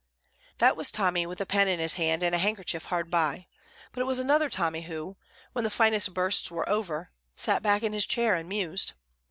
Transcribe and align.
That 0.57 0.75
was 0.75 0.91
Tommy 0.91 1.27
with 1.27 1.39
a 1.41 1.45
pen 1.45 1.67
in 1.67 1.79
his 1.79 1.93
hand 1.93 2.23
and 2.23 2.33
a 2.33 2.39
handkerchief 2.39 2.85
hard 2.85 3.11
by; 3.11 3.45
but 3.91 4.01
it 4.01 4.05
was 4.05 4.19
another 4.19 4.49
Tommy 4.49 4.81
who, 4.81 5.15
when 5.53 5.63
the 5.63 5.69
finest 5.69 6.11
bursts 6.15 6.49
were 6.49 6.67
over, 6.67 7.11
sat 7.35 7.61
back 7.61 7.83
in 7.83 7.93
his 7.93 8.07
chair 8.07 8.33
and 8.33 8.49
mused. 8.49 8.93